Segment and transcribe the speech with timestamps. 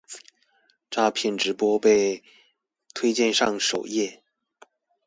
[0.89, 2.23] 詐騙直播被
[2.95, 4.19] 推薦上首頁